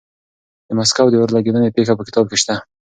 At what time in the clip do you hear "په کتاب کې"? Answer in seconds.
1.97-2.37